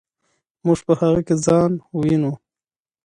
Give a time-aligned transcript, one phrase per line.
[0.65, 2.33] موږ په هغه کې ځان وینو.